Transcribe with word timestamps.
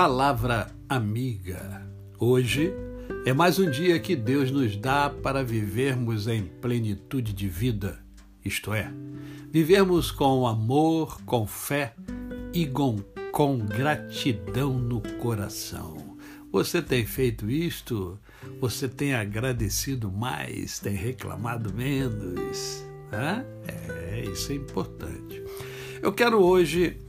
Palavra 0.00 0.70
amiga. 0.88 1.84
Hoje 2.20 2.72
é 3.26 3.32
mais 3.32 3.58
um 3.58 3.68
dia 3.68 3.98
que 3.98 4.14
Deus 4.14 4.48
nos 4.48 4.76
dá 4.76 5.10
para 5.10 5.42
vivermos 5.42 6.28
em 6.28 6.44
plenitude 6.44 7.32
de 7.32 7.48
vida, 7.48 7.98
isto 8.44 8.72
é, 8.72 8.92
vivermos 9.50 10.12
com 10.12 10.46
amor, 10.46 11.20
com 11.24 11.48
fé 11.48 11.96
e 12.54 12.64
com, 12.64 12.98
com 13.32 13.58
gratidão 13.58 14.78
no 14.78 15.00
coração. 15.18 16.16
Você 16.52 16.80
tem 16.80 17.04
feito 17.04 17.50
isto? 17.50 18.20
Você 18.60 18.88
tem 18.88 19.14
agradecido 19.16 20.12
mais? 20.12 20.78
Tem 20.78 20.94
reclamado 20.94 21.74
menos? 21.74 22.84
Hã? 23.12 23.44
É, 23.66 24.22
isso 24.32 24.52
é 24.52 24.54
importante. 24.54 25.42
Eu 26.00 26.12
quero 26.12 26.40
hoje 26.40 27.00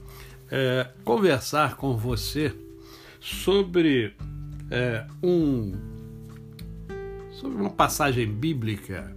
é, 0.50 0.90
conversar 1.04 1.76
com 1.76 1.96
você 1.96 2.52
sobre 3.20 4.16
é, 4.70 5.06
um 5.22 5.72
sobre 7.32 7.60
uma 7.60 7.70
passagem 7.70 8.26
bíblica 8.26 9.16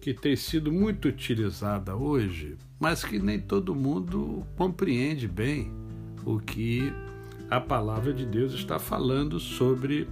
que 0.00 0.14
tem 0.14 0.36
sido 0.36 0.72
muito 0.72 1.08
utilizada 1.08 1.94
hoje, 1.94 2.56
mas 2.78 3.04
que 3.04 3.18
nem 3.18 3.38
todo 3.38 3.74
mundo 3.74 4.46
compreende 4.56 5.28
bem 5.28 5.70
o 6.24 6.38
que 6.38 6.92
a 7.50 7.60
palavra 7.60 8.12
de 8.12 8.24
Deus 8.24 8.52
está 8.52 8.78
falando 8.78 9.38
sobre 9.40 10.08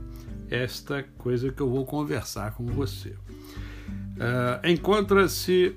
esta 0.50 1.02
coisa 1.18 1.50
que 1.50 1.60
eu 1.60 1.68
vou 1.68 1.84
conversar 1.84 2.54
com 2.54 2.66
você. 2.66 3.10
Uh, 3.10 4.66
Encontra-se 4.66 5.76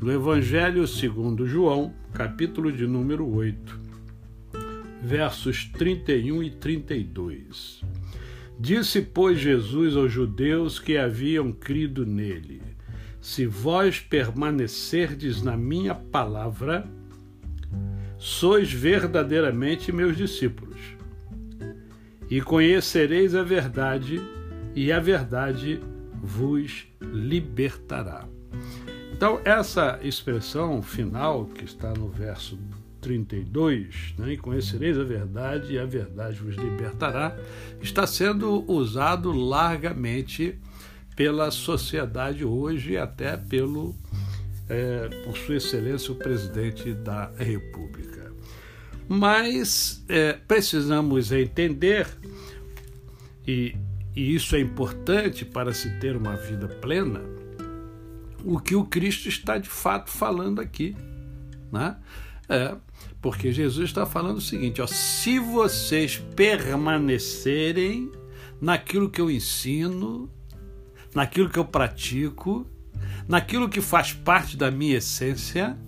no 0.00 0.10
Evangelho 0.10 0.86
segundo 0.86 1.46
João, 1.46 1.94
capítulo 2.12 2.72
de 2.72 2.86
número 2.86 3.28
8, 3.28 3.81
versos 5.02 5.64
31 5.66 6.42
e 6.44 6.50
32. 6.50 7.82
Disse, 8.58 9.02
pois, 9.02 9.40
Jesus 9.40 9.96
aos 9.96 10.12
judeus 10.12 10.78
que 10.78 10.96
haviam 10.96 11.50
crido 11.50 12.06
nele: 12.06 12.62
Se 13.20 13.44
vós 13.44 13.98
permanecerdes 13.98 15.42
na 15.42 15.56
minha 15.56 15.94
palavra, 15.94 16.86
sois 18.16 18.72
verdadeiramente 18.72 19.90
meus 19.90 20.16
discípulos. 20.16 20.80
E 22.30 22.40
conhecereis 22.40 23.34
a 23.34 23.42
verdade, 23.42 24.20
e 24.74 24.92
a 24.92 25.00
verdade 25.00 25.80
vos 26.22 26.86
libertará. 27.00 28.28
Então, 29.12 29.40
essa 29.44 29.98
expressão 30.02 30.80
final, 30.80 31.46
que 31.46 31.64
está 31.64 31.92
no 31.92 32.08
verso 32.08 32.58
32, 33.02 34.14
né, 34.16 34.32
e 34.32 34.36
conhecereis 34.36 34.96
a 34.96 35.02
verdade 35.02 35.74
e 35.74 35.78
a 35.78 35.84
verdade 35.84 36.38
vos 36.38 36.54
libertará, 36.54 37.36
está 37.82 38.06
sendo 38.06 38.64
usado 38.70 39.32
largamente 39.32 40.56
pela 41.16 41.50
sociedade 41.50 42.44
hoje 42.44 42.96
até 42.96 43.36
pelo, 43.36 43.94
é, 44.68 45.08
por 45.24 45.36
sua 45.36 45.56
excelência, 45.56 46.12
o 46.12 46.14
presidente 46.14 46.94
da 46.94 47.30
República. 47.36 48.32
Mas 49.08 50.04
é, 50.08 50.34
precisamos 50.34 51.32
entender, 51.32 52.06
e, 53.46 53.74
e 54.14 54.34
isso 54.34 54.54
é 54.54 54.60
importante 54.60 55.44
para 55.44 55.74
se 55.74 55.90
ter 55.98 56.16
uma 56.16 56.36
vida 56.36 56.68
plena, 56.68 57.20
o 58.44 58.60
que 58.60 58.76
o 58.76 58.84
Cristo 58.84 59.28
está 59.28 59.58
de 59.58 59.68
fato 59.68 60.08
falando 60.08 60.60
aqui. 60.60 60.96
Né? 61.70 61.96
É, 62.48 62.76
porque 63.20 63.52
Jesus 63.52 63.88
está 63.88 64.04
falando 64.04 64.38
o 64.38 64.40
seguinte: 64.40 64.82
ó, 64.82 64.86
se 64.86 65.38
vocês 65.38 66.18
permanecerem 66.34 68.10
naquilo 68.60 69.10
que 69.10 69.20
eu 69.20 69.30
ensino, 69.30 70.30
naquilo 71.14 71.48
que 71.48 71.58
eu 71.58 71.64
pratico, 71.64 72.66
naquilo 73.28 73.68
que 73.68 73.80
faz 73.80 74.12
parte 74.12 74.56
da 74.56 74.70
minha 74.70 74.96
essência, 74.96 75.78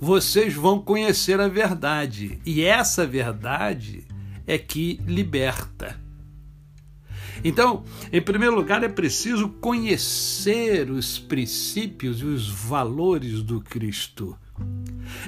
vocês 0.00 0.54
vão 0.54 0.80
conhecer 0.80 1.40
a 1.40 1.48
verdade. 1.48 2.40
E 2.44 2.62
essa 2.62 3.06
verdade 3.06 4.06
é 4.46 4.56
que 4.56 5.00
liberta. 5.06 6.00
Então, 7.44 7.84
em 8.12 8.20
primeiro 8.20 8.54
lugar, 8.54 8.82
é 8.82 8.88
preciso 8.88 9.48
conhecer 9.48 10.90
os 10.90 11.18
princípios 11.18 12.20
e 12.20 12.24
os 12.24 12.48
valores 12.48 13.42
do 13.42 13.60
Cristo. 13.60 14.36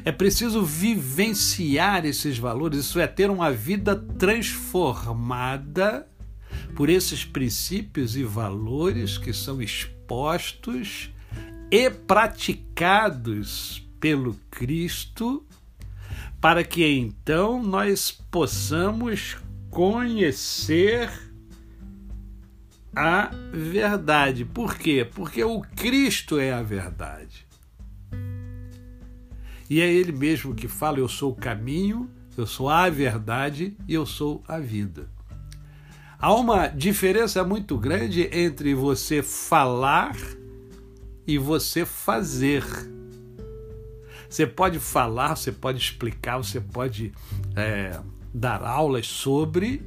É 0.04 0.12
preciso 0.12 0.62
vivenciar 0.62 2.06
esses 2.06 2.38
valores, 2.38 2.80
isso 2.80 3.00
é, 3.00 3.06
ter 3.06 3.30
uma 3.30 3.50
vida 3.50 3.96
transformada 3.96 6.06
por 6.74 6.88
esses 6.88 7.24
princípios 7.24 8.16
e 8.16 8.24
valores 8.24 9.18
que 9.18 9.32
são 9.32 9.60
expostos 9.60 11.10
e 11.70 11.90
praticados 11.90 13.86
pelo 14.00 14.34
Cristo, 14.50 15.44
para 16.40 16.64
que 16.64 16.86
então 16.86 17.62
nós 17.62 18.10
possamos 18.10 19.36
conhecer 19.70 21.10
a 22.94 23.30
verdade. 23.52 24.44
Por 24.44 24.76
quê? 24.76 25.08
Porque 25.08 25.44
o 25.44 25.60
Cristo 25.60 26.38
é 26.38 26.52
a 26.52 26.62
verdade. 26.62 27.46
E 29.70 29.80
é 29.80 29.90
Ele 29.90 30.10
mesmo 30.10 30.52
que 30.52 30.66
fala: 30.66 30.98
Eu 30.98 31.08
sou 31.08 31.30
o 31.30 31.36
caminho, 31.36 32.10
eu 32.36 32.44
sou 32.44 32.68
a 32.68 32.90
verdade 32.90 33.76
e 33.86 33.94
eu 33.94 34.04
sou 34.04 34.42
a 34.48 34.58
vida. 34.58 35.08
Há 36.18 36.34
uma 36.34 36.66
diferença 36.66 37.44
muito 37.44 37.78
grande 37.78 38.28
entre 38.32 38.74
você 38.74 39.22
falar 39.22 40.16
e 41.26 41.38
você 41.38 41.86
fazer. 41.86 42.64
Você 44.28 44.46
pode 44.46 44.78
falar, 44.78 45.36
você 45.36 45.50
pode 45.50 45.78
explicar, 45.78 46.38
você 46.38 46.60
pode 46.60 47.12
é, 47.56 47.98
dar 48.34 48.62
aulas 48.62 49.06
sobre, 49.06 49.82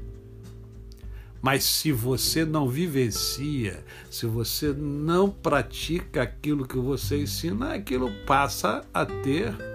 mas 1.41 1.63
se 1.63 1.91
você 1.91 2.43
não 2.43 2.67
vivencia, 2.67 3.85
se 4.09 4.25
você 4.25 4.73
não 4.73 5.29
pratica 5.29 6.23
aquilo 6.23 6.67
que 6.67 6.77
você 6.77 7.21
ensina, 7.21 7.73
aquilo 7.73 8.11
passa 8.25 8.83
a 8.93 9.05
ter 9.05 9.72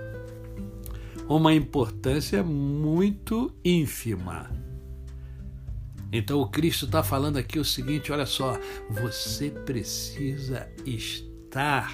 uma 1.29 1.55
importância 1.55 2.43
muito 2.43 3.55
ínfima. 3.65 4.51
Então 6.11 6.41
o 6.41 6.49
Cristo 6.49 6.87
está 6.87 7.03
falando 7.03 7.37
aqui 7.37 7.59
o 7.59 7.65
seguinte: 7.65 8.11
olha 8.11 8.27
só, 8.27 8.59
você 8.91 9.51
precisa 9.51 10.69
estar, 10.87 11.93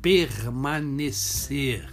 permanecer 0.00 1.88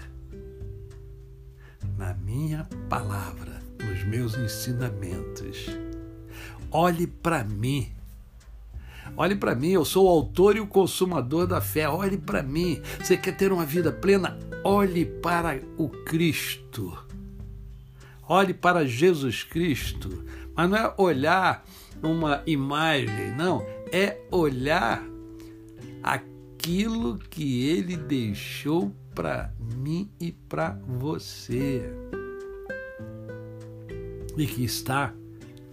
na 1.98 2.14
minha 2.14 2.68
palavra, 2.90 3.60
nos 3.80 4.04
meus 4.04 4.36
ensinamentos 4.38 5.66
Olhe 6.74 7.06
para 7.06 7.44
mim. 7.44 7.92
Olhe 9.16 9.36
para 9.36 9.56
mim, 9.56 9.70
eu 9.70 9.86
sou 9.86 10.06
o 10.06 10.10
autor 10.10 10.56
e 10.56 10.60
o 10.60 10.68
consumador 10.68 11.46
da 11.46 11.62
fé. 11.62 11.88
Olhe 11.88 12.18
para 12.18 12.42
mim. 12.42 12.82
Você 13.02 13.18
quer 13.18 13.36
ter 13.36 13.52
uma 13.52 13.66
vida 13.66 13.92
plena? 13.92 14.38
Olhe 14.64 15.06
para 15.06 15.60
o 15.78 15.90
Cristo. 15.90 16.98
Olhe 18.28 18.54
para 18.54 18.86
Jesus 18.86 19.44
Cristo. 19.44 20.24
Mas 20.56 20.70
não 20.70 20.78
é 20.78 20.94
olhar 20.98 21.66
uma 22.02 22.42
imagem, 22.46 23.36
não. 23.36 23.66
É 23.92 24.18
olhar 24.32 25.04
aquilo 26.02 27.18
que 27.18 27.68
ele 27.68 27.98
deixou 27.98 28.96
para 29.14 29.54
mim 29.78 30.10
e 30.20 30.32
para 30.32 30.80
você. 30.88 31.84
E 34.38 34.46
que 34.48 34.64
está 34.64 35.14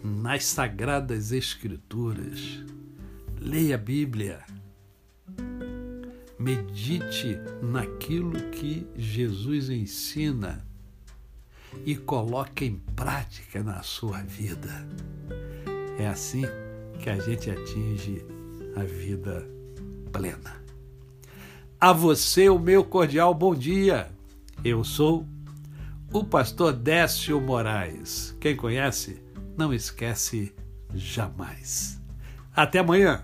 nas 0.03 0.45
Sagradas 0.45 1.31
Escrituras. 1.33 2.65
Leia 3.41 3.77
a 3.77 3.79
Bíblia. 3.79 4.41
Medite 6.39 7.39
naquilo 7.63 8.33
que 8.51 8.87
Jesus 8.97 9.71
ensina 9.71 10.67
e 11.85 11.97
coloque 11.97 12.65
em 12.65 12.77
prática 12.95 13.63
na 13.63 13.83
sua 13.83 14.23
vida. 14.23 14.87
É 15.99 16.07
assim 16.07 16.45
que 17.03 17.11
a 17.11 17.19
gente 17.19 17.51
atinge 17.51 18.25
a 18.77 18.85
vida 18.85 19.49
plena. 20.13 20.63
A 21.81 21.93
você, 21.93 22.49
o 22.49 22.59
meu 22.59 22.85
cordial 22.85 23.35
bom 23.35 23.55
dia. 23.55 24.11
Eu 24.65 24.83
sou 24.83 25.27
o 26.13 26.25
pastor 26.25 26.73
Décio 26.73 27.41
Moraes. 27.41 28.37
Quem 28.41 28.57
conhece? 28.57 29.29
não 29.59 29.75
esquece 29.75 30.55
jamais. 30.95 32.01
Até 32.59 32.81
amanhã! 32.81 33.23